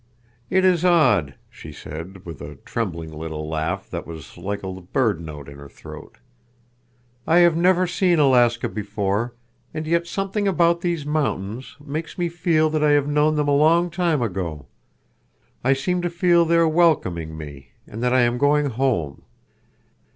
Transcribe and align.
"It 0.49 0.65
is 0.65 0.83
odd," 0.83 1.35
she 1.51 1.71
said, 1.71 2.25
with 2.25 2.41
a 2.41 2.55
trembling 2.65 3.13
little 3.13 3.47
laugh 3.47 3.87
that 3.91 4.07
was 4.07 4.35
like 4.35 4.63
a 4.63 4.73
bird 4.81 5.21
note 5.23 5.47
in 5.47 5.59
her 5.59 5.69
throat. 5.69 6.17
"I 7.27 7.37
have 7.45 7.55
never 7.55 7.85
seen 7.85 8.17
Alaska 8.17 8.67
before, 8.67 9.35
and 9.75 9.85
yet 9.85 10.07
something 10.07 10.47
about 10.47 10.81
these 10.81 11.05
mountains 11.05 11.77
makes 11.79 12.17
me 12.17 12.29
feel 12.29 12.67
that 12.71 12.83
I 12.83 12.93
have 12.93 13.07
known 13.07 13.35
them 13.35 13.47
a 13.47 13.55
long 13.55 13.91
time 13.91 14.23
ago. 14.23 14.65
I 15.63 15.73
seem 15.73 16.01
to 16.01 16.09
feel 16.09 16.45
they 16.45 16.57
are 16.57 16.67
welcoming 16.67 17.37
me 17.37 17.67
and 17.85 18.01
that 18.01 18.11
I 18.11 18.21
am 18.21 18.39
going 18.39 18.71
home. 18.71 19.21